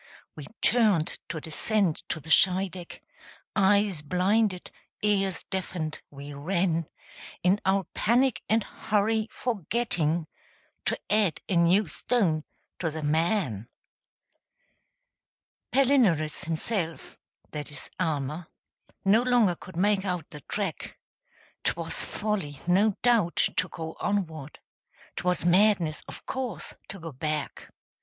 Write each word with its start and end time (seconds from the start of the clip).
We 0.35 0.47
turned 0.63 1.19
to 1.29 1.39
descend 1.39 1.97
to 2.09 2.19
the 2.19 2.31
Scheideck, 2.31 3.03
Eyes 3.55 4.01
blinded, 4.01 4.71
ears 5.03 5.43
deafened, 5.51 6.01
we 6.09 6.33
ran, 6.33 6.87
In 7.43 7.61
our 7.67 7.83
panic 7.93 8.41
and 8.49 8.63
hurry, 8.63 9.27
forgetting 9.29 10.25
To 10.85 10.97
add 11.07 11.39
a 11.47 11.55
new 11.55 11.87
stone 11.87 12.45
to 12.79 12.89
the 12.89 13.03
man. 13.03 13.69
Palinurus 15.71 16.45
himself 16.45 17.19
that 17.51 17.71
is 17.71 17.91
Almer 17.99 18.47
No 19.05 19.21
longer 19.21 19.53
could 19.55 19.77
make 19.77 20.03
out 20.03 20.27
the 20.31 20.41
track; 20.41 20.97
'Twas 21.63 22.03
folly, 22.03 22.59
no 22.65 22.97
doubt, 23.03 23.35
to 23.35 23.67
go 23.69 23.95
onward; 23.99 24.61
'Twas 25.17 25.45
madness, 25.45 26.01
of 26.07 26.25
course, 26.25 26.73
to 26.87 26.97
go 26.97 27.11
back. 27.11 27.69